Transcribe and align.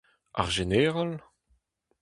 Ar 0.39 0.49
Jeneral? 0.55 1.11